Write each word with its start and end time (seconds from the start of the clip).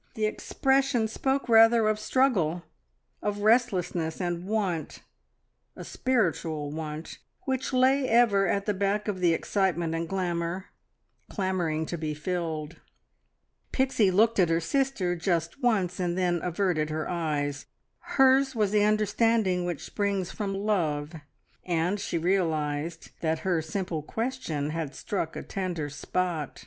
The 0.15 0.25
expression 0.25 1.07
spoke 1.07 1.47
rather 1.47 1.87
of 1.87 1.99
struggle, 1.99 2.63
of 3.21 3.41
restlessness, 3.43 4.19
and 4.19 4.47
want 4.47 5.03
a 5.75 5.83
spiritual 5.83 6.71
want 6.71 7.19
which 7.41 7.71
lay 7.71 8.09
ever 8.09 8.47
at 8.47 8.65
the 8.65 8.73
back 8.73 9.07
of 9.07 9.19
the 9.19 9.31
excitement 9.35 9.93
and 9.93 10.09
glamour, 10.09 10.65
clamouring 11.29 11.85
to 11.85 11.99
be 11.99 12.15
filled. 12.15 12.77
Pixie 13.71 14.09
looked 14.09 14.39
at 14.39 14.49
her 14.49 14.59
sister, 14.59 15.15
just 15.15 15.61
once, 15.61 15.99
and 15.99 16.17
then 16.17 16.39
averted 16.41 16.89
her 16.89 17.07
eyes. 17.07 17.67
Hers 17.99 18.55
was 18.55 18.71
the 18.71 18.83
understanding 18.83 19.65
which 19.65 19.85
springs 19.85 20.31
from 20.31 20.55
love, 20.55 21.13
and 21.63 21.99
she 21.99 22.17
realised 22.17 23.11
that 23.19 23.41
her 23.45 23.61
simple 23.61 24.01
question 24.01 24.71
had 24.71 24.95
struck 24.95 25.35
a 25.35 25.43
tender 25.43 25.89
spot. 25.91 26.59